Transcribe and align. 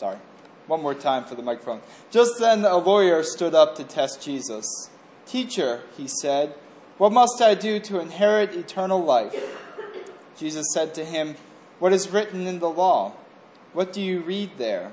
Sorry. 0.00 0.16
One 0.66 0.82
more 0.82 0.94
time 0.94 1.24
for 1.24 1.34
the 1.34 1.42
microphone. 1.42 1.80
Just 2.10 2.40
then 2.40 2.64
a 2.64 2.78
lawyer 2.78 3.22
stood 3.22 3.54
up 3.54 3.76
to 3.76 3.84
test 3.84 4.22
Jesus. 4.22 4.66
Teacher, 5.26 5.82
he 5.96 6.08
said, 6.08 6.54
what 7.00 7.12
must 7.12 7.40
I 7.40 7.54
do 7.54 7.80
to 7.80 7.98
inherit 7.98 8.54
eternal 8.54 9.02
life? 9.02 9.34
Jesus 10.36 10.66
said 10.74 10.92
to 10.96 11.02
him, 11.02 11.36
What 11.78 11.94
is 11.94 12.10
written 12.10 12.46
in 12.46 12.58
the 12.58 12.68
law? 12.68 13.14
What 13.72 13.94
do 13.94 14.02
you 14.02 14.20
read 14.20 14.58
there? 14.58 14.92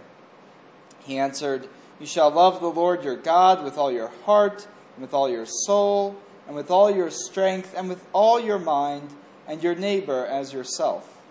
He 1.04 1.18
answered, 1.18 1.68
You 2.00 2.06
shall 2.06 2.32
love 2.32 2.62
the 2.62 2.68
Lord 2.68 3.04
your 3.04 3.18
God 3.18 3.62
with 3.62 3.78
all 3.78 3.92
your 3.92 4.08
heart, 4.24 4.70
and 4.96 5.02
with 5.02 5.14
all 5.14 5.30
your 5.30 5.46
soul, 5.46 6.16
and 6.48 6.56
with 6.56 6.72
all 6.72 6.90
your 6.90 7.12
strength, 7.12 7.74
and 7.76 7.90
with 7.90 8.06
all 8.14 8.40
your 8.40 8.58
mind, 8.58 9.10
and 9.46 9.62
your 9.62 9.76
neighbor 9.76 10.26
as 10.26 10.54
yourself. 10.54 11.22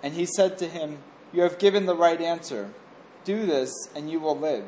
And 0.00 0.14
he 0.14 0.26
said 0.26 0.58
to 0.58 0.68
him, 0.68 0.98
You 1.32 1.42
have 1.42 1.58
given 1.58 1.86
the 1.86 1.96
right 1.96 2.20
answer. 2.20 2.70
Do 3.28 3.44
this, 3.44 3.90
and 3.94 4.10
you 4.10 4.20
will 4.20 4.38
live. 4.38 4.64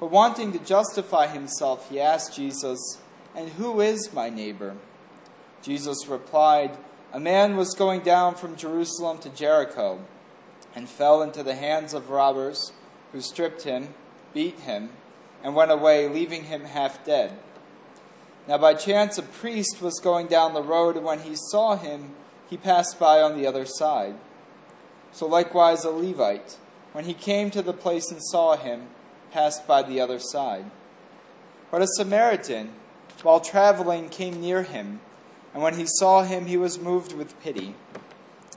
But 0.00 0.10
wanting 0.10 0.52
to 0.52 0.58
justify 0.58 1.26
himself, 1.26 1.90
he 1.90 2.00
asked 2.00 2.34
Jesus, 2.34 2.96
And 3.34 3.50
who 3.50 3.82
is 3.82 4.10
my 4.14 4.30
neighbor? 4.30 4.76
Jesus 5.60 6.08
replied, 6.08 6.78
A 7.12 7.20
man 7.20 7.58
was 7.58 7.74
going 7.74 8.00
down 8.00 8.36
from 8.36 8.56
Jerusalem 8.56 9.18
to 9.18 9.28
Jericho, 9.28 10.00
and 10.74 10.88
fell 10.88 11.20
into 11.20 11.42
the 11.42 11.56
hands 11.56 11.92
of 11.92 12.08
robbers, 12.08 12.72
who 13.12 13.20
stripped 13.20 13.64
him, 13.64 13.92
beat 14.32 14.60
him, 14.60 14.88
and 15.44 15.54
went 15.54 15.70
away, 15.70 16.08
leaving 16.08 16.44
him 16.44 16.64
half 16.64 17.04
dead. 17.04 17.38
Now 18.48 18.56
by 18.56 18.72
chance 18.72 19.18
a 19.18 19.22
priest 19.22 19.82
was 19.82 20.00
going 20.00 20.28
down 20.28 20.54
the 20.54 20.62
road, 20.62 20.96
and 20.96 21.04
when 21.04 21.20
he 21.20 21.36
saw 21.36 21.76
him, 21.76 22.14
he 22.48 22.56
passed 22.56 22.98
by 22.98 23.20
on 23.20 23.36
the 23.36 23.46
other 23.46 23.66
side. 23.66 24.14
So 25.12 25.26
likewise 25.26 25.84
a 25.84 25.90
Levite, 25.90 26.56
when 26.96 27.04
he 27.04 27.12
came 27.12 27.50
to 27.50 27.60
the 27.60 27.74
place 27.74 28.10
and 28.10 28.22
saw 28.22 28.56
him, 28.56 28.86
passed 29.30 29.66
by 29.66 29.82
the 29.82 30.00
other 30.00 30.18
side. 30.18 30.64
But 31.70 31.82
a 31.82 31.86
Samaritan, 31.86 32.70
while 33.22 33.38
traveling, 33.38 34.08
came 34.08 34.40
near 34.40 34.62
him, 34.62 35.00
and 35.52 35.62
when 35.62 35.74
he 35.74 35.84
saw 35.86 36.22
him, 36.22 36.46
he 36.46 36.56
was 36.56 36.78
moved 36.78 37.12
with 37.12 37.38
pity. 37.42 37.74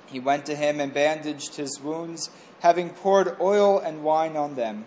He 0.05 0.21
went 0.21 0.45
to 0.45 0.55
him 0.55 0.79
and 0.79 0.93
bandaged 0.93 1.55
his 1.55 1.81
wounds, 1.81 2.29
having 2.61 2.91
poured 2.91 3.35
oil 3.41 3.77
and 3.77 4.05
wine 4.05 4.37
on 4.37 4.55
them. 4.55 4.85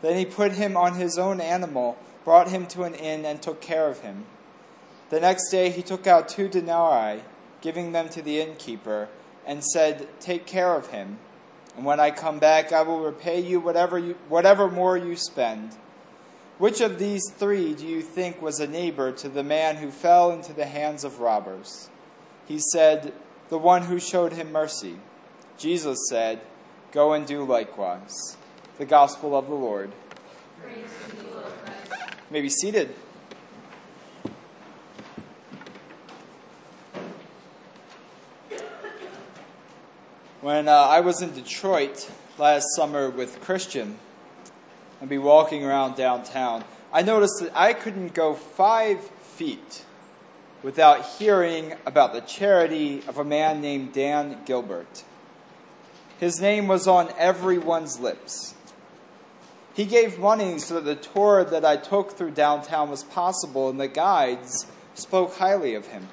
Then 0.00 0.16
he 0.16 0.24
put 0.24 0.52
him 0.52 0.74
on 0.74 0.94
his 0.94 1.18
own 1.18 1.42
animal, 1.42 1.98
brought 2.24 2.48
him 2.48 2.64
to 2.68 2.84
an 2.84 2.94
inn, 2.94 3.26
and 3.26 3.42
took 3.42 3.60
care 3.60 3.86
of 3.86 4.00
him. 4.00 4.24
The 5.10 5.20
next 5.20 5.50
day 5.50 5.68
he 5.68 5.82
took 5.82 6.06
out 6.06 6.26
two 6.26 6.48
denarii, 6.48 7.20
giving 7.60 7.92
them 7.92 8.08
to 8.08 8.22
the 8.22 8.40
innkeeper, 8.40 9.10
and 9.44 9.62
said, 9.62 10.08
Take 10.20 10.46
care 10.46 10.74
of 10.74 10.86
him, 10.86 11.18
and 11.76 11.84
when 11.86 12.00
I 12.00 12.10
come 12.10 12.38
back, 12.38 12.72
I 12.72 12.82
will 12.82 13.00
repay 13.00 13.40
you 13.40 13.58
whatever, 13.58 13.98
you, 13.98 14.16
whatever 14.28 14.70
more 14.70 14.96
you 14.96 15.16
spend. 15.16 15.76
Which 16.58 16.80
of 16.80 16.98
these 16.98 17.30
three 17.30 17.74
do 17.74 17.86
you 17.86 18.02
think 18.02 18.42
was 18.42 18.60
a 18.60 18.66
neighbor 18.66 19.10
to 19.12 19.28
the 19.28 19.42
man 19.42 19.76
who 19.76 19.90
fell 19.90 20.30
into 20.30 20.52
the 20.52 20.66
hands 20.66 21.02
of 21.02 21.20
robbers? 21.20 21.88
He 22.46 22.58
said, 22.58 23.12
The 23.48 23.58
one 23.58 23.84
who 23.84 23.98
showed 23.98 24.34
him 24.34 24.52
mercy. 24.52 24.96
Jesus 25.58 25.98
said, 26.08 26.40
Go 26.92 27.14
and 27.14 27.26
do 27.26 27.44
likewise. 27.44 28.36
The 28.78 28.84
Gospel 28.84 29.36
of 29.36 29.48
the 29.48 29.54
Lord. 29.54 29.92
You, 30.62 30.84
Lord 31.34 31.52
may 32.30 32.42
be 32.42 32.50
seated. 32.50 32.94
When 40.42 40.66
uh, 40.66 40.72
I 40.72 40.98
was 40.98 41.22
in 41.22 41.32
Detroit 41.34 42.10
last 42.36 42.66
summer 42.74 43.08
with 43.08 43.40
Christian 43.40 43.96
and 45.00 45.08
be 45.08 45.16
walking 45.16 45.64
around 45.64 45.94
downtown, 45.94 46.64
I 46.92 47.02
noticed 47.02 47.38
that 47.38 47.52
I 47.54 47.72
couldn't 47.72 48.12
go 48.12 48.34
five 48.34 48.98
feet 49.00 49.84
without 50.64 51.06
hearing 51.10 51.74
about 51.86 52.12
the 52.12 52.22
charity 52.22 53.04
of 53.06 53.18
a 53.18 53.24
man 53.24 53.60
named 53.60 53.92
Dan 53.92 54.38
Gilbert. 54.44 55.04
His 56.18 56.40
name 56.40 56.66
was 56.66 56.88
on 56.88 57.14
everyone's 57.16 58.00
lips. 58.00 58.56
He 59.74 59.84
gave 59.84 60.18
money 60.18 60.58
so 60.58 60.74
that 60.74 60.84
the 60.84 60.96
tour 60.96 61.44
that 61.44 61.64
I 61.64 61.76
took 61.76 62.16
through 62.18 62.32
downtown 62.32 62.90
was 62.90 63.04
possible, 63.04 63.70
and 63.70 63.78
the 63.78 63.86
guides 63.86 64.66
spoke 64.94 65.36
highly 65.36 65.76
of 65.76 65.86
him. 65.86 66.08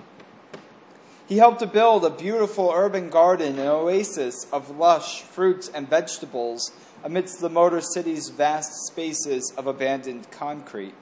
He 1.30 1.38
helped 1.38 1.60
to 1.60 1.68
build 1.68 2.04
a 2.04 2.10
beautiful 2.10 2.72
urban 2.74 3.12
garden, 3.12 3.60
an 3.60 3.68
oasis 3.68 4.48
of 4.52 4.80
lush 4.80 5.22
fruits 5.22 5.70
and 5.72 5.88
vegetables 5.88 6.72
amidst 7.04 7.40
the 7.40 7.52
Motor 7.52 7.82
City's 7.82 8.30
vast 8.30 8.88
spaces 8.88 9.54
of 9.56 9.68
abandoned 9.68 10.32
concrete. 10.32 10.96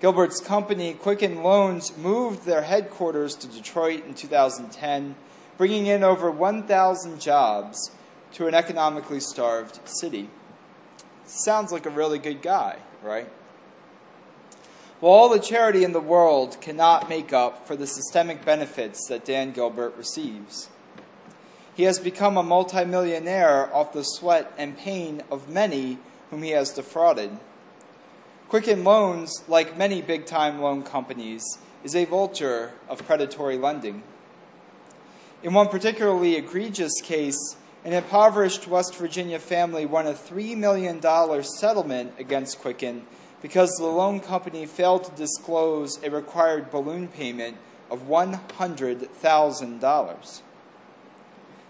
Gilbert's 0.00 0.40
company, 0.40 0.94
Quicken 0.94 1.44
Loans, 1.44 1.96
moved 1.96 2.44
their 2.44 2.62
headquarters 2.62 3.36
to 3.36 3.46
Detroit 3.46 4.04
in 4.04 4.14
2010, 4.14 5.14
bringing 5.56 5.86
in 5.86 6.02
over 6.02 6.28
1,000 6.28 7.20
jobs 7.20 7.92
to 8.32 8.48
an 8.48 8.54
economically 8.54 9.20
starved 9.20 9.78
city. 9.84 10.28
Sounds 11.24 11.70
like 11.70 11.86
a 11.86 11.90
really 11.90 12.18
good 12.18 12.42
guy, 12.42 12.78
right? 13.00 13.28
All 15.02 15.28
the 15.28 15.40
charity 15.40 15.82
in 15.82 15.90
the 15.90 15.98
world 15.98 16.60
cannot 16.60 17.08
make 17.08 17.32
up 17.32 17.66
for 17.66 17.74
the 17.74 17.88
systemic 17.88 18.44
benefits 18.44 19.08
that 19.08 19.24
Dan 19.24 19.50
Gilbert 19.50 19.96
receives. 19.96 20.68
He 21.74 21.82
has 21.82 21.98
become 21.98 22.36
a 22.36 22.42
multimillionaire 22.44 23.74
off 23.74 23.92
the 23.92 24.04
sweat 24.04 24.52
and 24.56 24.78
pain 24.78 25.24
of 25.28 25.48
many 25.48 25.98
whom 26.30 26.44
he 26.44 26.50
has 26.50 26.70
defrauded. 26.70 27.36
Quicken 28.48 28.84
Loans, 28.84 29.42
like 29.48 29.76
many 29.76 30.02
big 30.02 30.24
time 30.24 30.60
loan 30.60 30.84
companies, 30.84 31.58
is 31.82 31.96
a 31.96 32.04
vulture 32.04 32.72
of 32.88 33.04
predatory 33.04 33.58
lending. 33.58 34.04
In 35.42 35.52
one 35.52 35.66
particularly 35.66 36.36
egregious 36.36 37.00
case, 37.02 37.56
an 37.84 37.92
impoverished 37.92 38.68
West 38.68 38.94
Virginia 38.94 39.40
family 39.40 39.84
won 39.84 40.06
a 40.06 40.12
$3 40.12 40.56
million 40.56 41.02
settlement 41.42 42.12
against 42.20 42.60
Quicken 42.60 43.04
because 43.42 43.72
the 43.72 43.84
loan 43.84 44.20
company 44.20 44.64
failed 44.64 45.04
to 45.04 45.10
disclose 45.12 46.02
a 46.02 46.10
required 46.10 46.70
balloon 46.70 47.08
payment 47.08 47.58
of 47.90 48.08
$100,000. 48.08 50.40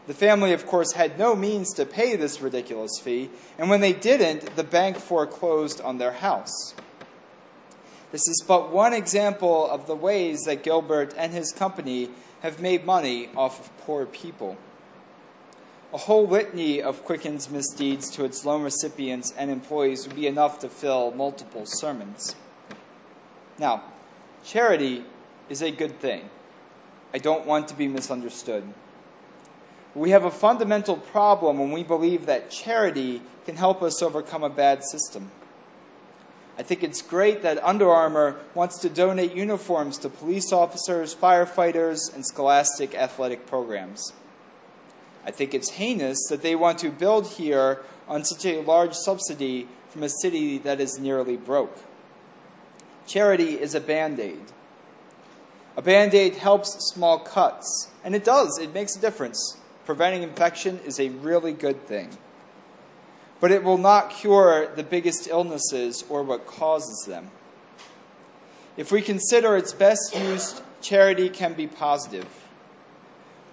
The 0.07 0.15
family, 0.15 0.53
of 0.53 0.67
course, 0.67 0.93
had 0.93 1.19
no 1.19 1.35
means 1.35 1.73
to 1.75 1.85
pay 1.87 2.15
this 2.17 2.41
ridiculous 2.41 3.01
fee, 3.01 3.31
and 3.57 3.71
when 3.71 3.81
they 3.81 3.93
didn't, 3.93 4.57
the 4.57 4.65
bank 4.65 4.99
foreclosed 4.99 5.81
on 5.81 5.99
their 5.99 6.13
house. 6.13 6.75
This 8.11 8.27
is 8.29 8.45
but 8.47 8.71
one 8.71 8.93
example 8.93 9.71
of 9.71 9.87
the 9.87 9.97
ways 9.97 10.43
that 10.43 10.63
Gilbert 10.63 11.15
and 11.17 11.33
his 11.33 11.53
company 11.53 12.11
have 12.43 12.61
made 12.61 12.85
money 12.85 13.31
off 13.35 13.61
of 13.61 13.75
poor 13.79 14.05
people. 14.05 14.59
A 15.95 15.99
whole 15.99 16.27
litany 16.27 16.81
of 16.81 17.05
Quicken's 17.05 17.51
misdeeds 17.51 18.09
to 18.13 18.25
its 18.25 18.47
loan 18.47 18.63
recipients 18.63 19.35
and 19.37 19.51
employees 19.51 20.07
would 20.07 20.17
be 20.17 20.27
enough 20.27 20.59
to 20.61 20.71
fill 20.71 21.11
multiple 21.11 21.67
sermons. 21.67 22.35
Now, 23.59 23.83
charity 24.43 25.05
is 25.51 25.61
a 25.61 25.71
good 25.71 26.01
thing. 26.01 26.31
I 27.13 27.19
don't 27.19 27.45
want 27.45 27.69
to 27.69 27.75
be 27.75 27.89
misunderstood. 27.89 28.65
We 29.95 30.11
have 30.11 30.25
a 30.25 30.31
fundamental 30.31 30.97
problem 30.97 31.59
when 31.59 31.73
we 31.73 31.83
believe 31.83 32.25
that 32.25 32.51
charity 32.51 33.21
can 33.45 33.57
help 33.57 33.83
us 33.83 34.03
overcome 34.03 34.43
a 34.43 34.49
bad 34.49 34.83
system. 34.83 35.31
I 36.57 36.63
think 36.63 36.83
it's 36.83 37.03
great 37.03 37.43
that 37.43 37.63
Under 37.63 37.91
Armour 37.91 38.37
wants 38.55 38.79
to 38.79 38.89
donate 38.89 39.35
uniforms 39.35 39.99
to 39.99 40.09
police 40.09 40.53
officers, 40.53 41.15
firefighters, 41.15 42.15
and 42.15 42.25
scholastic 42.25 42.95
athletic 42.95 43.47
programs. 43.47 44.15
I 45.25 45.31
think 45.31 45.55
it's 45.55 45.71
heinous 45.71 46.27
that 46.29 46.43
they 46.43 46.55
want 46.55 46.79
to 46.81 46.91
build 46.91 47.27
here 47.27 47.83
on 48.09 48.25
such 48.25 48.45
a 48.45 48.63
large 48.63 48.95
subsidy 48.95 49.69
from 49.89 50.03
a 50.03 50.09
city 50.09 50.59
that 50.59 50.81
is 50.81 50.99
nearly 50.99 51.37
broke. 51.37 51.79
Charity 53.07 53.61
is 53.61 53.75
a 53.75 53.81
band 53.81 54.19
aid. 54.19 54.43
A 55.77 55.83
band 55.83 56.15
aid 56.15 56.37
helps 56.37 56.73
small 56.93 57.19
cuts, 57.19 57.89
and 58.05 58.15
it 58.15 58.25
does, 58.25 58.59
it 58.59 58.75
makes 58.75 58.97
a 58.97 59.01
difference. 59.01 59.57
Preventing 59.87 60.23
infection 60.23 60.81
is 60.85 61.01
a 61.01 61.09
really 61.09 61.53
good 61.53 61.87
thing. 61.87 62.11
But 63.41 63.51
it 63.51 63.65
will 63.65 63.79
not 63.79 64.11
cure 64.11 64.73
the 64.75 64.85
biggest 64.85 65.29
illnesses 65.29 66.05
or 66.09 66.23
what 66.23 66.47
causes 66.47 67.05
them. 67.07 67.31
If 68.77 68.93
we 68.93 69.03
consider 69.03 69.57
its 69.57 69.73
best 69.73 70.17
use, 70.17 70.63
charity 70.81 71.29
can 71.29 71.55
be 71.55 71.67
positive. 71.67 72.42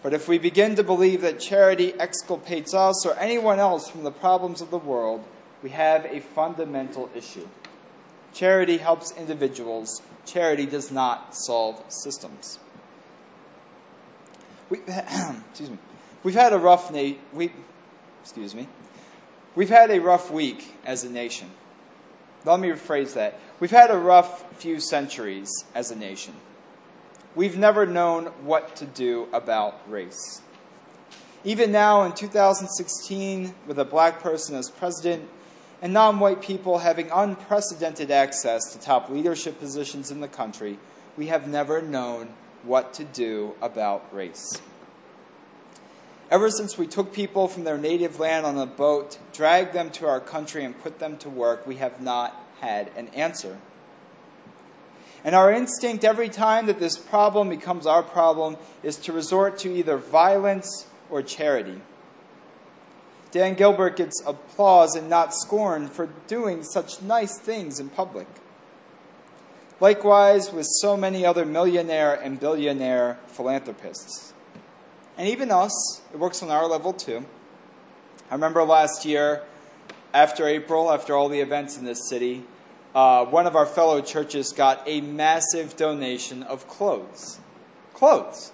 But 0.01 0.13
if 0.13 0.27
we 0.27 0.37
begin 0.37 0.75
to 0.75 0.83
believe 0.83 1.21
that 1.21 1.39
charity 1.39 1.93
exculpates 1.93 2.73
us 2.73 3.05
or 3.05 3.17
anyone 3.17 3.59
else 3.59 3.89
from 3.89 4.03
the 4.03 4.11
problems 4.11 4.61
of 4.61 4.71
the 4.71 4.77
world, 4.77 5.23
we 5.61 5.71
have 5.71 6.05
a 6.05 6.21
fundamental 6.21 7.09
issue. 7.13 7.47
Charity 8.33 8.77
helps 8.77 9.11
individuals, 9.17 10.01
charity 10.25 10.65
does 10.65 10.91
not 10.91 11.35
solve 11.35 11.83
systems. 11.89 12.59
We, 14.69 14.79
excuse 14.87 15.69
me. 15.69 15.77
We've 16.23 16.35
had 16.35 16.53
a 16.53 16.57
rough 16.57 16.91
na- 16.91 17.15
we, 17.33 17.51
excuse 18.21 18.53
me, 18.53 18.67
we've 19.55 19.69
had 19.69 19.89
a 19.91 19.99
rough 19.99 20.31
week 20.31 20.75
as 20.85 21.03
a 21.03 21.09
nation. 21.09 21.49
Let 22.45 22.59
me 22.59 22.69
rephrase 22.69 23.13
that. 23.13 23.37
We've 23.59 23.71
had 23.71 23.91
a 23.91 23.97
rough 23.97 24.49
few 24.57 24.79
centuries 24.79 25.49
as 25.75 25.91
a 25.91 25.95
nation. 25.95 26.35
We've 27.35 27.57
never 27.57 27.85
known 27.85 28.25
what 28.43 28.75
to 28.77 28.85
do 28.85 29.27
about 29.31 29.79
race. 29.87 30.41
Even 31.43 31.71
now 31.71 32.03
in 32.03 32.13
2016, 32.13 33.53
with 33.67 33.77
a 33.77 33.85
black 33.85 34.19
person 34.19 34.55
as 34.55 34.69
president 34.69 35.29
and 35.81 35.93
non 35.93 36.19
white 36.19 36.41
people 36.41 36.79
having 36.79 37.09
unprecedented 37.11 38.11
access 38.11 38.73
to 38.73 38.79
top 38.79 39.09
leadership 39.09 39.59
positions 39.59 40.11
in 40.11 40.21
the 40.21 40.27
country, 40.27 40.79
we 41.15 41.27
have 41.27 41.47
never 41.47 41.81
known 41.81 42.29
what 42.63 42.93
to 42.95 43.03
do 43.03 43.53
about 43.61 44.13
race. 44.13 44.59
Ever 46.31 46.49
since 46.49 46.77
we 46.77 46.87
took 46.87 47.13
people 47.13 47.47
from 47.47 47.63
their 47.63 47.77
native 47.77 48.19
land 48.19 48.45
on 48.45 48.57
a 48.57 48.65
boat, 48.65 49.17
dragged 49.33 49.73
them 49.73 49.91
to 49.91 50.07
our 50.07 50.19
country, 50.19 50.63
and 50.63 50.79
put 50.81 50.99
them 50.99 51.17
to 51.17 51.29
work, 51.29 51.65
we 51.65 51.75
have 51.75 52.01
not 52.01 52.35
had 52.59 52.91
an 52.97 53.07
answer. 53.09 53.57
And 55.23 55.35
our 55.35 55.51
instinct 55.51 56.03
every 56.03 56.29
time 56.29 56.67
that 56.67 56.79
this 56.79 56.97
problem 56.97 57.49
becomes 57.49 57.85
our 57.85 58.03
problem 58.03 58.57
is 58.83 58.95
to 58.97 59.13
resort 59.13 59.57
to 59.59 59.73
either 59.73 59.97
violence 59.97 60.87
or 61.09 61.21
charity. 61.21 61.81
Dan 63.31 63.53
Gilbert 63.53 63.95
gets 63.97 64.23
applause 64.25 64.95
and 64.95 65.09
not 65.09 65.35
scorn 65.35 65.87
for 65.87 66.09
doing 66.27 66.63
such 66.63 67.01
nice 67.01 67.37
things 67.37 67.79
in 67.79 67.89
public. 67.89 68.27
Likewise, 69.79 70.51
with 70.51 70.65
so 70.65 70.97
many 70.97 71.25
other 71.25 71.45
millionaire 71.45 72.13
and 72.13 72.39
billionaire 72.39 73.19
philanthropists. 73.27 74.33
And 75.17 75.27
even 75.27 75.51
us, 75.51 76.01
it 76.13 76.17
works 76.17 76.41
on 76.41 76.49
our 76.49 76.65
level 76.67 76.91
too. 76.91 77.25
I 78.31 78.33
remember 78.33 78.63
last 78.63 79.05
year, 79.05 79.43
after 80.13 80.47
April, 80.47 80.91
after 80.91 81.15
all 81.15 81.29
the 81.29 81.39
events 81.39 81.77
in 81.77 81.85
this 81.85 82.09
city, 82.09 82.43
uh, 82.95 83.25
one 83.25 83.45
of 83.45 83.55
our 83.55 83.65
fellow 83.65 84.01
churches 84.01 84.51
got 84.51 84.81
a 84.85 85.01
massive 85.01 85.75
donation 85.75 86.43
of 86.43 86.67
clothes. 86.67 87.39
Clothes. 87.93 88.51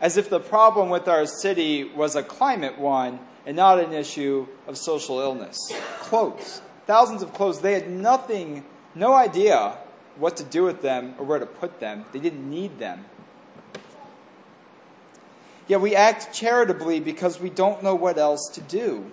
As 0.00 0.16
if 0.16 0.30
the 0.30 0.40
problem 0.40 0.90
with 0.90 1.08
our 1.08 1.26
city 1.26 1.84
was 1.84 2.14
a 2.14 2.22
climate 2.22 2.78
one 2.78 3.18
and 3.46 3.56
not 3.56 3.80
an 3.80 3.92
issue 3.92 4.46
of 4.66 4.76
social 4.76 5.20
illness. 5.20 5.58
Clothes. 6.00 6.60
Thousands 6.86 7.22
of 7.22 7.32
clothes. 7.32 7.60
They 7.60 7.72
had 7.72 7.90
nothing, 7.90 8.64
no 8.94 9.14
idea 9.14 9.78
what 10.16 10.36
to 10.36 10.44
do 10.44 10.64
with 10.64 10.82
them 10.82 11.14
or 11.18 11.24
where 11.24 11.38
to 11.38 11.46
put 11.46 11.80
them. 11.80 12.04
They 12.12 12.18
didn't 12.18 12.48
need 12.48 12.78
them. 12.78 13.06
Yet 15.66 15.80
we 15.80 15.94
act 15.94 16.32
charitably 16.32 17.00
because 17.00 17.40
we 17.40 17.50
don't 17.50 17.82
know 17.82 17.94
what 17.94 18.18
else 18.18 18.48
to 18.54 18.60
do. 18.60 19.10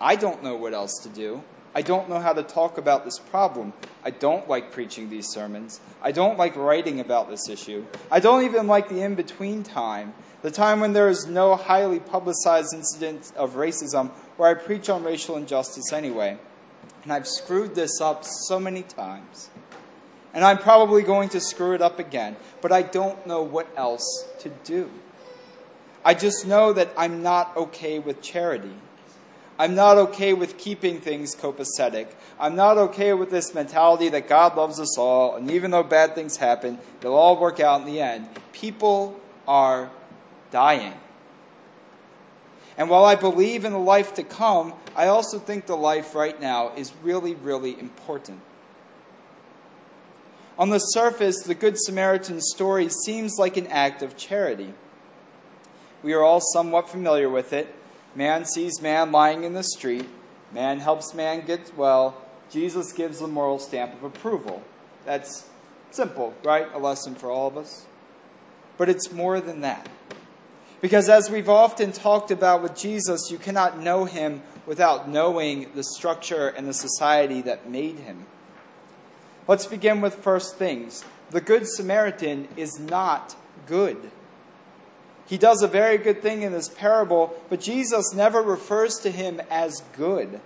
I 0.00 0.16
don't 0.16 0.42
know 0.42 0.54
what 0.54 0.72
else 0.72 0.98
to 1.02 1.08
do. 1.08 1.42
I 1.78 1.82
don't 1.82 2.08
know 2.08 2.18
how 2.18 2.32
to 2.32 2.42
talk 2.42 2.76
about 2.76 3.04
this 3.04 3.20
problem. 3.20 3.72
I 4.02 4.10
don't 4.10 4.48
like 4.48 4.72
preaching 4.72 5.10
these 5.10 5.28
sermons. 5.28 5.80
I 6.02 6.10
don't 6.10 6.36
like 6.36 6.56
writing 6.56 6.98
about 6.98 7.30
this 7.30 7.48
issue. 7.48 7.86
I 8.10 8.18
don't 8.18 8.44
even 8.44 8.66
like 8.66 8.88
the 8.88 9.00
in 9.00 9.14
between 9.14 9.62
time, 9.62 10.12
the 10.42 10.50
time 10.50 10.80
when 10.80 10.92
there 10.92 11.08
is 11.08 11.28
no 11.28 11.54
highly 11.54 12.00
publicized 12.00 12.74
incident 12.74 13.30
of 13.36 13.54
racism 13.54 14.10
where 14.36 14.50
I 14.50 14.54
preach 14.54 14.90
on 14.90 15.04
racial 15.04 15.36
injustice 15.36 15.92
anyway. 15.92 16.38
And 17.04 17.12
I've 17.12 17.28
screwed 17.28 17.76
this 17.76 18.00
up 18.00 18.24
so 18.24 18.58
many 18.58 18.82
times. 18.82 19.48
And 20.34 20.44
I'm 20.44 20.58
probably 20.58 21.02
going 21.02 21.28
to 21.28 21.40
screw 21.40 21.74
it 21.76 21.80
up 21.80 22.00
again, 22.00 22.34
but 22.60 22.72
I 22.72 22.82
don't 22.82 23.24
know 23.24 23.44
what 23.44 23.68
else 23.76 24.26
to 24.40 24.48
do. 24.64 24.90
I 26.04 26.14
just 26.14 26.44
know 26.44 26.72
that 26.72 26.90
I'm 26.96 27.22
not 27.22 27.56
okay 27.56 28.00
with 28.00 28.20
charity. 28.20 28.74
I'm 29.58 29.74
not 29.74 29.98
okay 29.98 30.34
with 30.34 30.56
keeping 30.56 31.00
things 31.00 31.34
copacetic. 31.34 32.06
I'm 32.38 32.54
not 32.54 32.78
okay 32.78 33.12
with 33.12 33.30
this 33.30 33.54
mentality 33.54 34.08
that 34.10 34.28
God 34.28 34.56
loves 34.56 34.78
us 34.78 34.96
all, 34.96 35.34
and 35.34 35.50
even 35.50 35.72
though 35.72 35.82
bad 35.82 36.14
things 36.14 36.36
happen, 36.36 36.78
they'll 37.00 37.14
all 37.14 37.40
work 37.40 37.58
out 37.58 37.80
in 37.80 37.86
the 37.86 38.00
end. 38.00 38.28
People 38.52 39.18
are 39.48 39.90
dying. 40.52 40.94
And 42.76 42.88
while 42.88 43.04
I 43.04 43.16
believe 43.16 43.64
in 43.64 43.72
the 43.72 43.78
life 43.78 44.14
to 44.14 44.22
come, 44.22 44.74
I 44.94 45.08
also 45.08 45.40
think 45.40 45.66
the 45.66 45.76
life 45.76 46.14
right 46.14 46.40
now 46.40 46.72
is 46.76 46.92
really, 47.02 47.34
really 47.34 47.78
important. 47.78 48.40
On 50.56 50.70
the 50.70 50.78
surface, 50.78 51.42
the 51.42 51.54
Good 51.54 51.78
Samaritan 51.78 52.40
story 52.40 52.88
seems 52.88 53.36
like 53.38 53.56
an 53.56 53.66
act 53.66 54.02
of 54.02 54.16
charity. 54.16 54.72
We 56.04 56.12
are 56.12 56.22
all 56.22 56.40
somewhat 56.40 56.88
familiar 56.88 57.28
with 57.28 57.52
it. 57.52 57.74
Man 58.14 58.44
sees 58.44 58.80
man 58.80 59.12
lying 59.12 59.44
in 59.44 59.52
the 59.54 59.62
street. 59.62 60.08
Man 60.52 60.80
helps 60.80 61.14
man 61.14 61.44
get 61.44 61.76
well. 61.76 62.20
Jesus 62.50 62.92
gives 62.92 63.20
the 63.20 63.28
moral 63.28 63.58
stamp 63.58 63.94
of 63.94 64.02
approval. 64.02 64.62
That's 65.04 65.48
simple, 65.90 66.34
right? 66.42 66.72
A 66.72 66.78
lesson 66.78 67.14
for 67.14 67.30
all 67.30 67.48
of 67.48 67.56
us. 67.56 67.86
But 68.76 68.88
it's 68.88 69.12
more 69.12 69.40
than 69.40 69.60
that. 69.60 69.88
Because 70.80 71.08
as 71.08 71.30
we've 71.30 71.48
often 71.48 71.92
talked 71.92 72.30
about 72.30 72.62
with 72.62 72.76
Jesus, 72.76 73.30
you 73.30 73.38
cannot 73.38 73.80
know 73.80 74.04
him 74.04 74.42
without 74.64 75.08
knowing 75.08 75.70
the 75.74 75.82
structure 75.82 76.48
and 76.48 76.68
the 76.68 76.74
society 76.74 77.40
that 77.42 77.68
made 77.68 77.98
him. 77.98 78.26
Let's 79.48 79.66
begin 79.66 80.00
with 80.00 80.14
first 80.14 80.56
things. 80.56 81.04
The 81.30 81.40
Good 81.40 81.66
Samaritan 81.66 82.48
is 82.56 82.78
not 82.78 83.34
good. 83.66 84.10
He 85.28 85.36
does 85.36 85.62
a 85.62 85.68
very 85.68 85.98
good 85.98 86.22
thing 86.22 86.40
in 86.40 86.52
this 86.52 86.70
parable, 86.70 87.38
but 87.50 87.60
Jesus 87.60 88.14
never 88.14 88.40
refers 88.40 88.96
to 89.00 89.10
him 89.10 89.42
as 89.50 89.82
good. 89.94 90.40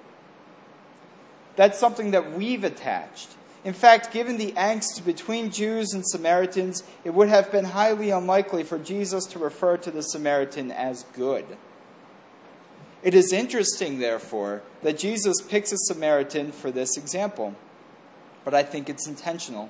That's 1.55 1.79
something 1.79 2.11
that 2.11 2.33
we've 2.33 2.65
attached. 2.65 3.29
In 3.65 3.75
fact, 3.75 4.13
given 4.13 4.39
the 4.39 4.51
angst 4.53 5.05
between 5.05 5.53
Jews 5.53 5.93
and 5.93 6.05
Samaritans, 6.05 6.83
it 7.05 7.15
would 7.15 7.29
have 7.29 7.53
been 7.53 7.67
highly 7.67 8.11
unlikely 8.11 8.65
for 8.65 8.77
Jesus 8.77 9.25
to 9.27 9.39
refer 9.39 9.77
to 9.77 9.93
the 9.93 10.03
Samaritan 10.03 10.73
as 10.73 11.05
good. 11.15 11.45
It 13.05 13.15
is 13.15 13.33
interesting, 13.33 14.01
therefore, 14.01 14.63
that 14.83 14.99
Jesus 14.99 15.41
picks 15.43 15.71
a 15.71 15.77
Samaritan 15.77 16.51
for 16.51 16.73
this 16.73 16.97
example, 16.97 17.55
but 18.45 18.53
I 18.53 18.65
think 18.65 18.89
it's 18.89 19.07
intentional. 19.07 19.69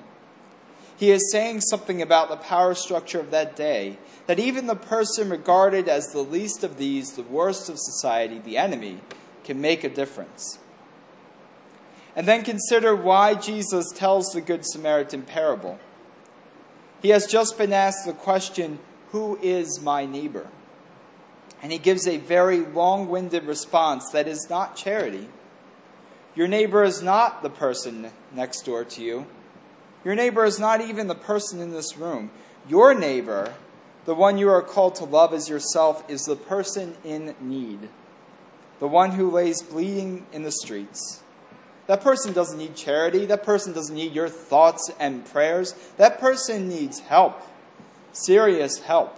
He 0.95 1.11
is 1.11 1.31
saying 1.31 1.61
something 1.61 2.01
about 2.01 2.29
the 2.29 2.37
power 2.37 2.75
structure 2.75 3.19
of 3.19 3.31
that 3.31 3.55
day, 3.55 3.97
that 4.27 4.39
even 4.39 4.67
the 4.67 4.75
person 4.75 5.29
regarded 5.29 5.89
as 5.89 6.07
the 6.07 6.21
least 6.21 6.63
of 6.63 6.77
these, 6.77 7.13
the 7.13 7.23
worst 7.23 7.69
of 7.69 7.79
society, 7.79 8.39
the 8.39 8.57
enemy, 8.57 9.01
can 9.43 9.59
make 9.59 9.83
a 9.83 9.89
difference. 9.89 10.59
And 12.15 12.27
then 12.27 12.43
consider 12.43 12.95
why 12.95 13.33
Jesus 13.33 13.91
tells 13.91 14.31
the 14.31 14.41
Good 14.41 14.65
Samaritan 14.65 15.23
parable. 15.23 15.79
He 17.01 17.09
has 17.09 17.25
just 17.25 17.57
been 17.57 17.73
asked 17.73 18.05
the 18.05 18.13
question, 18.13 18.79
Who 19.11 19.37
is 19.41 19.81
my 19.81 20.05
neighbor? 20.05 20.47
And 21.61 21.71
he 21.71 21.77
gives 21.77 22.07
a 22.07 22.17
very 22.17 22.59
long 22.59 23.09
winded 23.09 23.45
response 23.45 24.09
that 24.11 24.27
is 24.27 24.47
not 24.49 24.75
charity. 24.75 25.27
Your 26.35 26.47
neighbor 26.47 26.83
is 26.83 27.01
not 27.01 27.41
the 27.41 27.49
person 27.49 28.11
next 28.33 28.61
door 28.61 28.83
to 28.85 29.01
you. 29.01 29.25
Your 30.03 30.15
neighbor 30.15 30.43
is 30.43 30.59
not 30.59 30.81
even 30.81 31.07
the 31.07 31.15
person 31.15 31.59
in 31.59 31.71
this 31.71 31.97
room. 31.97 32.31
Your 32.67 32.93
neighbor, 32.93 33.53
the 34.05 34.15
one 34.15 34.37
you 34.37 34.49
are 34.49 34.61
called 34.61 34.95
to 34.95 35.05
love 35.05 35.33
as 35.33 35.49
yourself, 35.49 36.03
is 36.09 36.25
the 36.25 36.35
person 36.35 36.95
in 37.03 37.35
need, 37.39 37.89
the 38.79 38.87
one 38.87 39.11
who 39.11 39.31
lays 39.31 39.61
bleeding 39.61 40.25
in 40.33 40.43
the 40.43 40.51
streets. 40.51 41.21
That 41.87 42.01
person 42.01 42.33
doesn't 42.33 42.57
need 42.57 42.75
charity. 42.75 43.25
That 43.25 43.43
person 43.43 43.73
doesn't 43.73 43.95
need 43.95 44.13
your 44.13 44.29
thoughts 44.29 44.89
and 44.99 45.25
prayers. 45.25 45.73
That 45.97 46.19
person 46.19 46.69
needs 46.69 46.99
help, 46.99 47.41
serious 48.13 48.79
help. 48.79 49.17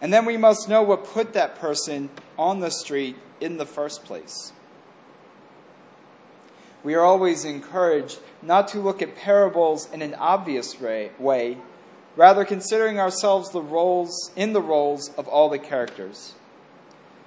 And 0.00 0.12
then 0.12 0.24
we 0.24 0.36
must 0.36 0.68
know 0.68 0.82
what 0.82 1.04
put 1.04 1.32
that 1.34 1.56
person 1.58 2.10
on 2.38 2.60
the 2.60 2.70
street 2.70 3.16
in 3.40 3.58
the 3.58 3.66
first 3.66 4.04
place 4.04 4.52
we 6.82 6.94
are 6.94 7.04
always 7.04 7.44
encouraged 7.44 8.18
not 8.42 8.68
to 8.68 8.80
look 8.80 9.02
at 9.02 9.16
parables 9.16 9.90
in 9.92 10.02
an 10.02 10.14
obvious 10.14 10.80
way, 10.80 11.58
rather 12.16 12.44
considering 12.44 12.98
ourselves 12.98 13.50
the 13.50 13.62
roles 13.62 14.30
in 14.36 14.52
the 14.52 14.62
roles 14.62 15.10
of 15.14 15.28
all 15.28 15.48
the 15.48 15.58
characters. 15.58 16.34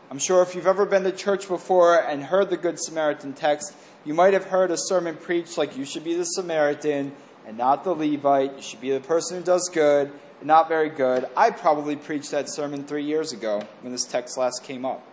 I'm 0.10 0.20
sure 0.20 0.44
if 0.44 0.54
you've 0.54 0.68
ever 0.68 0.86
been 0.86 1.04
to 1.04 1.12
church 1.12 1.48
before 1.48 2.00
and 2.00 2.24
heard 2.24 2.50
the 2.50 2.58
Good 2.58 2.80
Samaritan 2.80 3.34
text, 3.34 3.74
you 4.06 4.14
might 4.14 4.34
have 4.34 4.46
heard 4.46 4.70
a 4.70 4.78
sermon 4.78 5.16
preached 5.16 5.58
like 5.58 5.78
you 5.78 5.86
should 5.86 6.04
be 6.04 6.16
the 6.16 6.26
Samaritan 6.26 7.14
and 7.48 7.58
not 7.58 7.84
the 7.84 7.96
Levite. 7.96 8.56
You 8.56 8.62
should 8.62 8.82
be 8.82 8.92
the 8.92 9.00
person 9.00 9.38
who 9.38 9.44
does 9.44 9.70
good 9.74 10.12
and 10.40 10.48
not 10.48 10.68
very 10.68 10.90
good. 10.90 11.26
I 11.36 11.52
probably 11.52 11.96
preached 11.96 12.32
that 12.32 12.50
sermon 12.50 12.84
three 12.84 13.06
years 13.06 13.32
ago 13.32 13.64
when 13.82 13.92
this 13.92 14.06
text 14.06 14.38
last 14.38 14.64
came 14.64 14.86
up. 14.86 15.06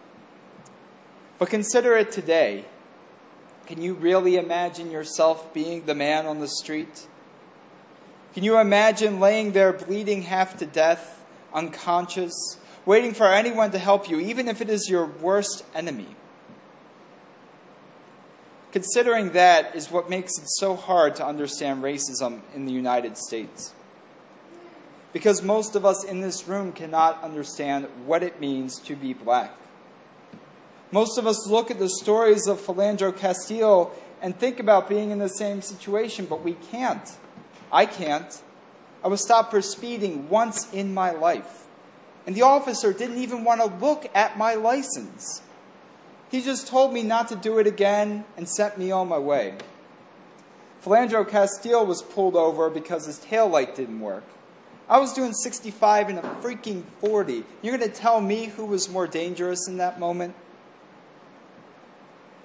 But 1.39 1.49
consider 1.49 1.97
it 1.97 2.13
today 2.13 2.67
can 3.71 3.81
you 3.81 3.95
really 3.95 4.35
imagine 4.35 4.91
yourself 4.91 5.55
being 5.55 5.87
the 5.87 5.95
man 5.95 6.27
on 6.27 6.41
the 6.41 6.49
street? 6.49 7.07
Can 8.35 8.43
you 8.43 8.59
imagine 8.59 9.21
laying 9.21 9.53
there 9.53 9.73
bleeding 9.73 10.23
half 10.23 10.57
to 10.57 10.67
death, 10.67 11.25
unconscious, 11.55 12.33
waiting 12.85 13.15
for 13.15 13.29
anyone 13.29 13.71
to 13.71 13.79
help 13.79 14.11
you, 14.11 14.19
even 14.19 14.49
if 14.49 14.61
it 14.61 14.69
is 14.69 14.89
your 14.91 15.07
worst 15.07 15.65
enemy. 15.73 16.17
Considering 18.73 19.35
that 19.35 19.77
is 19.77 19.89
what 19.89 20.11
makes 20.11 20.37
it 20.37 20.49
so 20.49 20.75
hard 20.75 21.15
to 21.15 21.25
understand 21.25 21.81
racism 21.81 22.41
in 22.57 22.67
the 22.67 22.73
United 22.73 23.17
States. 23.17 23.73
Because 25.13 25.45
most 25.45 25.77
of 25.77 25.87
us 25.87 26.03
in 26.03 26.23
this 26.23 26.49
room 26.49 26.73
cannot 26.73 27.23
understand 27.23 27.87
what 28.05 28.25
it 28.25 28.41
means 28.41 28.81
to 28.81 28.97
be 28.97 29.13
black. 29.13 29.55
Most 30.93 31.19
of 31.19 31.27
us 31.27 31.47
look 31.47 31.71
at 31.71 31.79
the 31.79 31.89
stories 31.89 32.49
of 32.49 32.61
Philando 32.61 33.17
Castile 33.17 33.93
and 34.21 34.37
think 34.37 34.59
about 34.59 34.89
being 34.89 35.11
in 35.11 35.19
the 35.19 35.29
same 35.29 35.63
situation, 35.63 36.27
but 36.27 36.43
we 36.43 36.55
can't. 36.55 37.17
I 37.73 37.87
can't. 37.87 38.43
I 39.05 39.09
was 39.09 39.23
stopped 39.23 39.53
for 39.53 39.63
speeding 39.63 40.29
once 40.29 40.71
in 40.73 40.93
my 40.93 41.13
life. 41.13 41.67
And 42.27 42.35
the 42.35 42.43
officer 42.43 42.93
didn't 42.93 43.19
even 43.19 43.45
want 43.45 43.61
to 43.61 43.85
look 43.85 44.11
at 44.15 44.37
my 44.37 44.55
license. 44.55 45.43
He 46.31 46.43
just 46.43 46.67
told 46.67 46.93
me 46.93 47.03
not 47.03 47.29
to 47.29 47.37
do 47.37 47.59
it 47.59 47.67
again 47.67 48.25
and 48.37 48.49
sent 48.49 48.77
me 48.77 48.91
on 48.91 49.09
my 49.09 49.19
way. 49.19 49.55
Philando 50.85 51.29
Castile 51.29 51.87
was 51.87 52.03
pulled 52.03 52.37
over 52.37 52.69
because 52.69 53.07
his 53.07 53.19
tail 53.19 53.49
light 53.49 53.77
didn't 53.77 54.01
work. 54.01 54.25
I 54.89 54.99
was 54.99 55.13
doing 55.13 55.33
65 55.33 56.11
in 56.11 56.19
a 56.19 56.23
freaking 56.23 56.83
40. 57.01 57.45
You're 57.63 57.77
going 57.77 57.89
to 57.89 57.95
tell 57.95 58.21
me 58.21 58.47
who 58.47 58.67
was 58.67 58.89
more 58.89 59.07
dangerous 59.07 59.69
in 59.69 59.77
that 59.77 60.01
moment? 60.01 60.35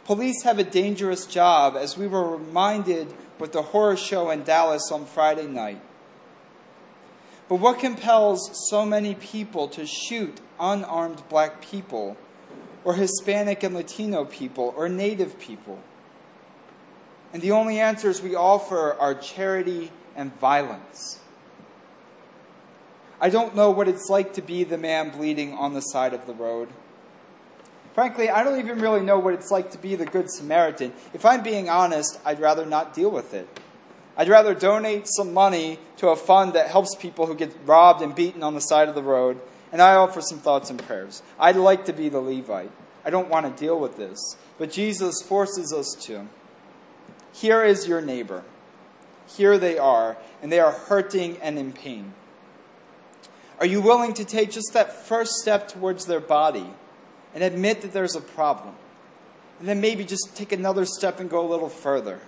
Police 0.06 0.44
have 0.44 0.60
a 0.60 0.64
dangerous 0.64 1.26
job, 1.26 1.76
as 1.76 1.98
we 1.98 2.08
were 2.08 2.38
reminded 2.38 3.14
with 3.40 3.52
the 3.52 3.62
horror 3.62 3.98
show 3.98 4.30
in 4.30 4.44
Dallas 4.44 4.92
on 4.92 5.06
Friday 5.06 5.48
night. 5.48 5.82
But 7.50 7.56
what 7.56 7.80
compels 7.80 8.70
so 8.70 8.86
many 8.86 9.16
people 9.16 9.68
to 9.70 9.86
shoot 9.86 10.40
unarmed 10.60 11.28
black 11.30 11.62
people 11.62 12.18
or 12.86 12.94
Hispanic 12.94 13.64
and 13.64 13.74
Latino 13.74 14.24
people, 14.24 14.74
or 14.78 14.88
Native 14.88 15.40
people. 15.40 15.80
And 17.34 17.42
the 17.42 17.52
only 17.52 17.80
answers 17.80 18.22
we 18.22 18.36
offer 18.36 18.94
are 18.94 19.16
charity 19.16 19.92
and 20.16 20.34
violence. 20.40 21.20
I 23.20 23.30
don't 23.30 23.56
know 23.56 23.72
what 23.72 23.88
it's 23.88 24.08
like 24.08 24.34
to 24.34 24.42
be 24.42 24.64
the 24.64 24.78
man 24.78 25.10
bleeding 25.10 25.54
on 25.54 25.74
the 25.74 25.82
side 25.82 26.14
of 26.14 26.28
the 26.28 26.34
road. 26.36 26.70
Frankly, 27.96 28.30
I 28.30 28.44
don't 28.44 28.60
even 28.60 28.80
really 28.80 29.02
know 29.02 29.18
what 29.18 29.34
it's 29.34 29.50
like 29.50 29.72
to 29.72 29.80
be 29.80 29.96
the 29.96 30.06
Good 30.06 30.30
Samaritan. 30.30 30.94
If 31.14 31.26
I'm 31.26 31.42
being 31.42 31.70
honest, 31.70 32.20
I'd 32.24 32.40
rather 32.40 32.66
not 32.66 32.94
deal 32.94 33.10
with 33.10 33.34
it. 33.34 33.48
I'd 34.16 34.30
rather 34.30 34.54
donate 34.54 35.08
some 35.08 35.34
money 35.34 35.80
to 35.98 36.10
a 36.10 36.16
fund 36.16 36.54
that 36.54 36.68
helps 36.68 36.94
people 36.94 37.26
who 37.26 37.36
get 37.36 37.56
robbed 37.66 38.04
and 38.04 38.14
beaten 38.14 38.44
on 38.44 38.54
the 38.54 38.62
side 38.62 38.88
of 38.88 38.96
the 38.96 39.02
road 39.02 39.40
and 39.76 39.82
I 39.82 39.96
offer 39.96 40.22
some 40.22 40.40
thoughts 40.40 40.70
and 40.70 40.82
prayers. 40.82 41.22
I'd 41.38 41.58
like 41.58 41.84
to 41.86 41.92
be 41.92 42.08
the 42.08 42.22
Levite. 42.22 42.72
I 43.04 43.10
don't 43.10 43.28
want 43.28 43.46
to 43.46 43.62
deal 43.62 43.78
with 43.78 43.98
this. 43.98 44.38
But 44.58 44.72
Jesus 44.72 45.22
forces 45.22 45.74
us 45.74 45.94
to. 46.06 46.30
Here 47.34 47.62
is 47.62 47.86
your 47.86 48.00
neighbor. 48.00 48.44
Here 49.28 49.58
they 49.58 49.78
are, 49.78 50.16
and 50.42 50.50
they 50.50 50.62
are 50.62 50.72
hurting 50.72 51.36
and 51.42 51.60
in 51.60 51.74
pain. 51.74 52.14
Are 53.60 53.66
you 53.66 53.82
willing 53.82 54.14
to 54.14 54.24
take 54.24 54.50
just 54.50 54.72
that 54.72 54.94
first 54.94 55.34
step 55.34 55.68
towards 55.68 56.06
their 56.06 56.22
body 56.22 56.70
and 57.36 57.44
admit 57.44 57.82
that 57.82 57.94
there's 57.94 58.16
a 58.16 58.22
problem? 58.22 58.74
And 59.60 59.68
then 59.68 59.80
maybe 59.80 60.04
just 60.04 60.36
take 60.36 60.52
another 60.52 60.86
step 60.86 61.20
and 61.20 61.30
go 61.30 61.46
a 61.46 61.50
little 61.50 61.70
further. 61.70 62.20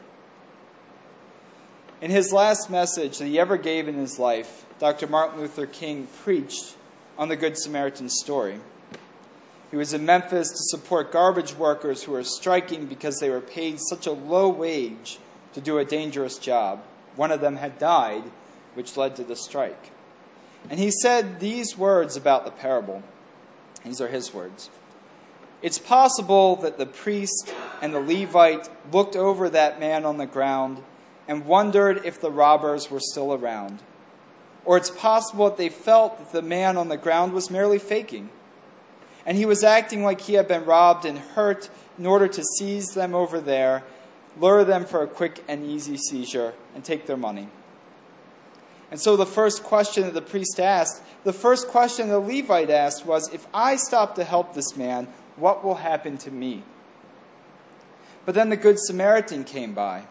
In 1.99 2.11
his 2.11 2.31
last 2.31 2.69
message 2.69 3.17
that 3.17 3.25
he 3.25 3.39
ever 3.39 3.57
gave 3.57 3.87
in 3.87 3.95
his 3.95 4.19
life, 4.19 4.65
Dr. 4.77 5.07
Martin 5.07 5.39
Luther 5.39 5.65
King 5.65 6.07
preached 6.23 6.75
on 7.17 7.29
the 7.29 7.35
Good 7.35 7.57
Samaritan 7.57 8.09
story. 8.09 8.59
He 9.71 9.77
was 9.77 9.93
in 9.93 10.05
Memphis 10.05 10.49
to 10.49 10.77
support 10.77 11.11
garbage 11.11 11.55
workers 11.55 12.03
who 12.03 12.11
were 12.11 12.23
striking 12.23 12.85
because 12.85 13.17
they 13.19 13.29
were 13.29 13.41
paid 13.41 13.79
such 13.79 14.05
a 14.05 14.11
low 14.11 14.47
wage 14.47 15.17
to 15.53 15.61
do 15.61 15.79
a 15.79 15.85
dangerous 15.85 16.37
job. 16.37 16.83
One 17.15 17.31
of 17.31 17.41
them 17.41 17.55
had 17.55 17.79
died, 17.79 18.23
which 18.75 18.95
led 18.95 19.15
to 19.15 19.23
the 19.23 19.35
strike. 19.35 19.91
And 20.69 20.79
he 20.79 20.91
said 20.91 21.39
these 21.39 21.77
words 21.77 22.15
about 22.15 22.45
the 22.45 22.51
parable. 22.51 23.03
These 23.83 23.99
are 23.99 24.07
his 24.07 24.33
words. 24.33 24.69
It's 25.61 25.79
possible 25.79 26.55
that 26.57 26.77
the 26.77 26.85
priest 26.85 27.53
and 27.81 27.93
the 27.93 27.99
Levite 27.99 28.69
looked 28.91 29.15
over 29.15 29.49
that 29.49 29.79
man 29.79 30.05
on 30.05 30.17
the 30.17 30.27
ground 30.27 30.83
and 31.27 31.45
wondered 31.45 32.05
if 32.05 32.21
the 32.21 32.31
robbers 32.31 32.91
were 32.91 32.99
still 32.99 33.33
around. 33.33 33.79
Or 34.65 34.77
it's 34.77 34.89
possible 34.89 35.45
that 35.45 35.57
they 35.57 35.69
felt 35.69 36.19
that 36.19 36.31
the 36.31 36.41
man 36.41 36.77
on 36.77 36.89
the 36.89 36.97
ground 36.97 37.33
was 37.33 37.49
merely 37.49 37.79
faking. 37.79 38.29
And 39.25 39.37
he 39.37 39.45
was 39.45 39.63
acting 39.63 40.03
like 40.03 40.21
he 40.21 40.35
had 40.35 40.47
been 40.47 40.65
robbed 40.65 41.05
and 41.05 41.17
hurt 41.17 41.69
in 41.97 42.05
order 42.05 42.27
to 42.27 42.43
seize 42.43 42.89
them 42.89 43.15
over 43.15 43.39
there, 43.39 43.83
lure 44.39 44.63
them 44.63 44.85
for 44.85 45.01
a 45.01 45.07
quick 45.07 45.43
and 45.47 45.65
easy 45.65 45.97
seizure, 45.97 46.53
and 46.75 46.83
take 46.83 47.07
their 47.07 47.17
money. 47.17 47.49
And 48.89 48.99
so 48.99 49.17
the 49.17 49.25
first 49.25 49.63
question 49.63 50.03
that 50.03 50.13
the 50.13 50.21
priest 50.21 50.59
asked, 50.59 51.01
the 51.23 51.33
first 51.33 51.67
question 51.67 52.07
the 52.07 52.19
Levite 52.19 52.69
asked 52.69 53.05
was 53.05 53.33
If 53.33 53.47
I 53.53 53.75
stop 53.75 54.15
to 54.15 54.23
help 54.23 54.53
this 54.53 54.77
man, 54.77 55.07
what 55.37 55.63
will 55.63 55.75
happen 55.75 56.17
to 56.19 56.31
me? 56.31 56.63
But 58.25 58.35
then 58.35 58.49
the 58.49 58.57
Good 58.57 58.79
Samaritan 58.79 59.45
came 59.45 59.73
by. 59.73 60.03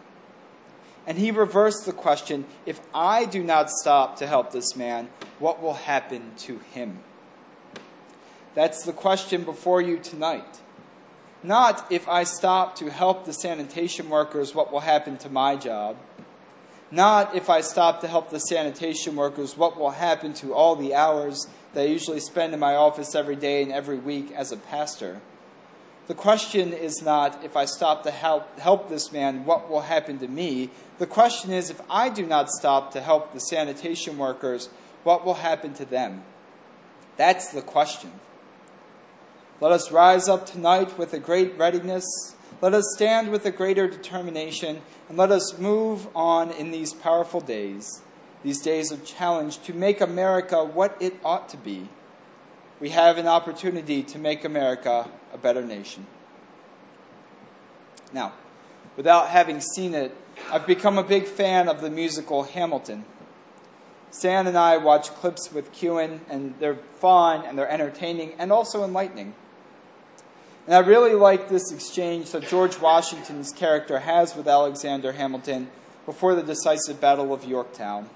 And 1.07 1.19
he 1.19 1.31
reversed 1.31 1.87
the 1.87 1.93
question 1.93 2.47
if 2.65 2.81
I 2.95 3.27
do 3.27 3.45
not 3.45 3.71
stop 3.71 4.17
to 4.17 4.27
help 4.27 4.51
this 4.51 4.75
man, 4.75 5.09
what 5.39 5.63
will 5.63 5.75
happen 5.75 6.33
to 6.39 6.59
him? 6.73 7.01
That's 8.55 8.85
the 8.85 8.93
question 8.93 9.45
before 9.45 9.83
you 9.83 9.99
tonight. 9.99 10.61
Not 11.43 11.87
if 11.91 12.09
I 12.09 12.25
stop 12.25 12.75
to 12.77 12.91
help 12.91 13.25
the 13.25 13.33
sanitation 13.33 14.09
workers, 14.09 14.55
what 14.55 14.73
will 14.73 14.81
happen 14.81 15.19
to 15.19 15.29
my 15.29 15.55
job. 15.55 15.97
Not 16.91 17.35
if 17.35 17.51
I 17.51 17.61
stop 17.61 18.01
to 18.01 18.09
help 18.09 18.31
the 18.31 18.39
sanitation 18.39 19.17
workers, 19.17 19.57
what 19.57 19.79
will 19.79 19.91
happen 19.91 20.33
to 20.35 20.55
all 20.55 20.77
the 20.77 20.95
hours 20.95 21.47
that 21.75 21.83
I 21.83 21.87
usually 21.87 22.21
spend 22.21 22.55
in 22.55 22.61
my 22.61 22.75
office 22.75 23.15
every 23.15 23.37
day 23.37 23.63
and 23.63 23.73
every 23.73 23.99
week 23.99 24.31
as 24.33 24.53
a 24.53 24.57
pastor. 24.57 25.21
The 26.07 26.15
question 26.15 26.73
is 26.73 27.03
not 27.03 27.45
if 27.45 27.57
I 27.57 27.65
stop 27.65 28.05
to 28.05 28.13
help, 28.13 28.61
help 28.61 28.89
this 28.89 29.11
man, 29.11 29.45
what 29.45 29.69
will 29.69 29.81
happen 29.81 30.19
to 30.21 30.29
me? 30.29 30.71
The 30.99 31.07
question 31.07 31.53
is 31.53 31.69
if 31.69 31.81
I 31.91 32.09
do 32.09 32.25
not 32.25 32.49
stop 32.51 32.93
to 32.93 33.01
help 33.01 33.33
the 33.33 33.41
sanitation 33.41 34.17
workers, 34.17 34.69
what 35.03 35.25
will 35.25 35.35
happen 35.35 35.75
to 35.75 35.85
them? 35.85 36.23
That's 37.17 37.49
the 37.51 37.63
question. 37.63 38.13
Let 39.61 39.73
us 39.73 39.91
rise 39.91 40.29
up 40.29 40.47
tonight 40.47 40.97
with 40.97 41.13
a 41.13 41.19
great 41.19 41.59
readiness. 41.59 42.36
Let 42.61 42.75
us 42.75 42.85
stand 42.95 43.31
with 43.31 43.45
a 43.45 43.51
greater 43.51 43.87
determination, 43.89 44.83
and 45.09 45.19
let 45.19 45.31
us 45.31 45.59
move 45.59 46.09
on 46.15 46.51
in 46.51 46.71
these 46.71 46.93
powerful 46.93 47.41
days, 47.41 48.03
these 48.43 48.61
days 48.61 48.91
of 48.91 49.05
challenge, 49.05 49.63
to 49.65 49.75
make 49.75 50.01
America 50.01 50.65
what 50.65 50.97
it 51.01 51.15
ought 51.25 51.49
to 51.51 51.57
be 51.57 51.89
we 52.79 52.91
have 52.91 53.19
an 53.19 53.27
opportunity 53.27 54.03
to 54.03 54.19
make 54.19 54.45
America 54.45 55.09
a 55.33 55.39
better 55.39 55.65
nation. 55.65 56.07
Now, 58.13 58.35
without 58.97 59.29
having 59.29 59.61
seen 59.61 59.95
it, 59.95 60.15
I've 60.51 60.67
become 60.67 60.99
a 60.99 61.03
big 61.03 61.25
fan 61.27 61.69
of 61.69 61.81
the 61.81 61.91
musical 61.91 62.45
Hamilton. 62.45 63.05
Stan 64.11 64.47
and 64.47 64.57
I 64.57 64.77
watch 64.77 65.09
clips 65.11 65.53
with 65.53 65.73
Kewen, 65.73 66.21
and 66.29 66.55
they're 66.59 66.79
fun 67.01 67.45
and 67.45 67.59
they're 67.59 67.69
entertaining 67.69 68.35
and 68.39 68.53
also 68.53 68.85
enlightening. 68.85 69.35
And 70.67 70.75
I 70.75 70.79
really 70.81 71.15
like 71.15 71.49
this 71.49 71.73
exchange 71.73 72.31
that 72.33 72.49
George 72.49 72.79
Washington's 72.81 73.53
character 73.53 74.01
has 74.01 74.35
with 74.35 74.49
Alexander 74.49 75.13
Hamilton 75.13 75.71
before 76.05 76.35
the 76.35 76.43
decisive 76.43 77.01
Battle 77.01 77.33
of 77.33 77.45
Yorktown. 77.45 78.11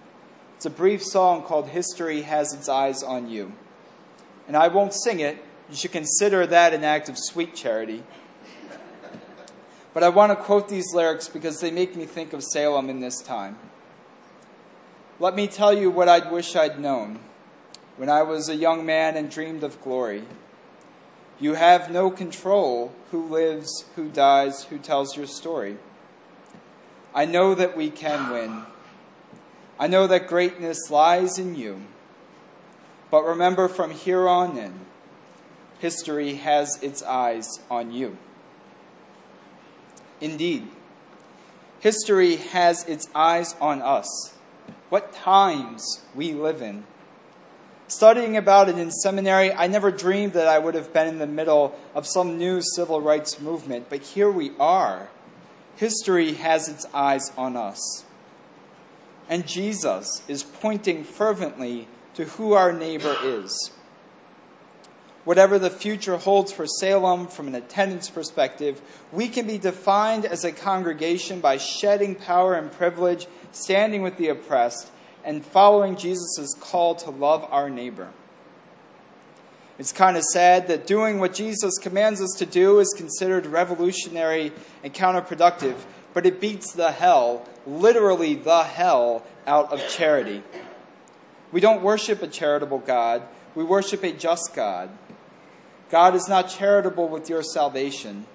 It's 0.56 0.66
a 0.66 0.70
brief 0.70 1.02
song 1.02 1.42
called 1.42 1.68
History 1.68 2.22
Has 2.22 2.52
Its 2.52 2.68
Eyes 2.68 3.02
on 3.02 3.30
You 3.30 3.52
and 4.50 4.56
I 4.56 4.66
won't 4.66 4.92
sing 4.92 5.20
it. 5.20 5.38
You 5.68 5.76
should 5.76 5.92
consider 5.92 6.44
that 6.44 6.74
an 6.74 6.82
act 6.82 7.08
of 7.08 7.16
sweet 7.16 7.54
charity. 7.54 8.02
But 9.94 10.02
I 10.02 10.08
want 10.08 10.32
to 10.32 10.36
quote 10.36 10.68
these 10.68 10.92
lyrics 10.92 11.28
because 11.28 11.60
they 11.60 11.70
make 11.70 11.94
me 11.94 12.04
think 12.04 12.32
of 12.32 12.42
Salem 12.42 12.90
in 12.90 12.98
this 12.98 13.22
time. 13.22 13.56
Let 15.20 15.36
me 15.36 15.46
tell 15.46 15.72
you 15.72 15.88
what 15.88 16.08
I'd 16.08 16.32
wish 16.32 16.56
I'd 16.56 16.80
known 16.80 17.20
when 17.96 18.08
I 18.10 18.22
was 18.22 18.48
a 18.48 18.56
young 18.56 18.84
man 18.84 19.16
and 19.16 19.30
dreamed 19.30 19.62
of 19.62 19.80
glory. 19.82 20.24
You 21.40 21.54
have 21.54 21.90
no 21.90 22.10
control 22.10 22.92
who 23.10 23.26
lives, 23.26 23.86
who 23.96 24.10
dies, 24.10 24.64
who 24.64 24.78
tells 24.78 25.16
your 25.16 25.26
story. 25.26 25.78
I 27.14 27.24
know 27.24 27.54
that 27.54 27.76
we 27.76 27.90
can 27.90 28.30
win. 28.30 28.64
I 29.78 29.86
know 29.86 30.06
that 30.06 30.28
greatness 30.28 30.90
lies 30.90 31.38
in 31.38 31.54
you. 31.54 31.82
But 33.10 33.24
remember, 33.24 33.68
from 33.68 33.90
here 33.90 34.28
on 34.28 34.58
in, 34.58 34.80
history 35.78 36.34
has 36.34 36.80
its 36.82 37.02
eyes 37.02 37.60
on 37.70 37.90
you. 37.90 38.18
Indeed, 40.20 40.68
history 41.80 42.36
has 42.36 42.84
its 42.84 43.08
eyes 43.14 43.56
on 43.60 43.80
us. 43.80 44.34
What 44.90 45.12
times 45.12 46.02
we 46.14 46.34
live 46.34 46.60
in. 46.60 46.84
Studying 47.90 48.36
about 48.36 48.68
it 48.68 48.78
in 48.78 48.88
seminary, 48.92 49.52
I 49.52 49.66
never 49.66 49.90
dreamed 49.90 50.34
that 50.34 50.46
I 50.46 50.60
would 50.60 50.76
have 50.76 50.92
been 50.92 51.08
in 51.08 51.18
the 51.18 51.26
middle 51.26 51.76
of 51.92 52.06
some 52.06 52.38
new 52.38 52.62
civil 52.62 53.00
rights 53.00 53.40
movement, 53.40 53.86
but 53.90 54.00
here 54.00 54.30
we 54.30 54.52
are. 54.60 55.08
History 55.74 56.34
has 56.34 56.68
its 56.68 56.86
eyes 56.94 57.32
on 57.36 57.56
us. 57.56 58.04
And 59.28 59.44
Jesus 59.44 60.22
is 60.28 60.44
pointing 60.44 61.02
fervently 61.02 61.88
to 62.14 62.26
who 62.26 62.52
our 62.52 62.72
neighbor 62.72 63.16
is. 63.24 63.72
Whatever 65.24 65.58
the 65.58 65.68
future 65.68 66.16
holds 66.16 66.52
for 66.52 66.68
Salem 66.68 67.26
from 67.26 67.48
an 67.48 67.56
attendance 67.56 68.08
perspective, 68.08 68.80
we 69.10 69.26
can 69.26 69.48
be 69.48 69.58
defined 69.58 70.24
as 70.24 70.44
a 70.44 70.52
congregation 70.52 71.40
by 71.40 71.56
shedding 71.56 72.14
power 72.14 72.54
and 72.54 72.70
privilege, 72.70 73.26
standing 73.50 74.00
with 74.00 74.16
the 74.16 74.28
oppressed, 74.28 74.92
and 75.24 75.44
following 75.44 75.96
Jesus' 75.96 76.54
call 76.60 76.94
to 76.96 77.10
love 77.10 77.46
our 77.50 77.68
neighbor. 77.70 78.08
It's 79.78 79.92
kind 79.92 80.18
of 80.18 80.22
sad 80.24 80.68
that 80.68 80.86
doing 80.86 81.20
what 81.20 81.32
Jesus 81.32 81.78
commands 81.78 82.20
us 82.20 82.34
to 82.36 82.44
do 82.44 82.80
is 82.80 82.92
considered 82.94 83.46
revolutionary 83.46 84.52
and 84.84 84.92
counterproductive, 84.92 85.76
but 86.12 86.26
it 86.26 86.38
beats 86.38 86.72
the 86.72 86.92
hell, 86.92 87.48
literally 87.66 88.34
the 88.34 88.62
hell, 88.62 89.24
out 89.46 89.72
of 89.72 89.88
charity. 89.88 90.42
We 91.50 91.60
don't 91.60 91.82
worship 91.82 92.22
a 92.22 92.28
charitable 92.28 92.80
God, 92.80 93.22
we 93.54 93.64
worship 93.64 94.02
a 94.04 94.12
just 94.12 94.54
God. 94.54 94.90
God 95.90 96.14
is 96.14 96.28
not 96.28 96.50
charitable 96.50 97.08
with 97.08 97.30
your 97.30 97.42
salvation, 97.42 98.26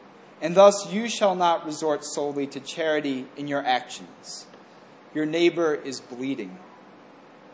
and 0.42 0.56
thus 0.56 0.92
you 0.92 1.08
shall 1.08 1.36
not 1.36 1.65
resort 1.65 2.04
solely 2.04 2.48
to 2.48 2.60
charity 2.60 3.27
in 3.38 3.48
your 3.48 3.63
actions. 3.63 4.48
Your 5.13 5.25
neighbor 5.25 5.75
is 5.75 6.01
bleeding. 6.01 6.58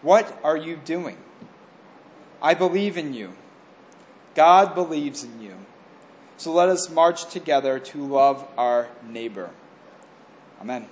What 0.02 0.40
are 0.44 0.58
you 0.58 0.78
doing? 0.78 1.18
I 2.42 2.54
believe 2.54 2.98
in 2.98 3.14
you. 3.14 3.34
God 4.34 4.74
believes 4.74 5.24
in 5.24 5.42
you. 5.42 5.56
So 6.38 6.52
let 6.52 6.70
us 6.70 6.90
march 6.90 7.32
together 7.32 7.78
to 7.78 8.06
love 8.06 8.48
our 8.58 8.88
neighbor. 9.08 9.52
Amen. 10.60 10.88